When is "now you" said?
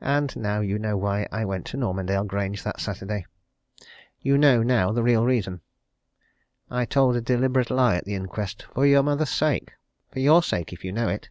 0.38-0.78